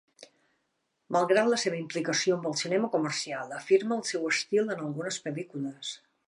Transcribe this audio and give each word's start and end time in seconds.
Malgrat 1.15 1.51
la 1.51 1.59
seva 1.63 1.77
implicació 1.81 2.37
amb 2.37 2.47
el 2.53 2.55
cinema 2.63 2.89
comercial, 2.95 3.53
afirma 3.59 3.95
el 3.99 4.03
seu 4.13 4.27
estil 4.33 4.65
en 4.75 4.75
algunes 4.87 5.21
pel·lícules. 5.29 5.95